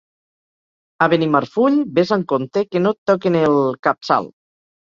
[1.05, 3.59] A Benimarfull, ves amb compte que no et toquen el...
[3.89, 4.33] capçal.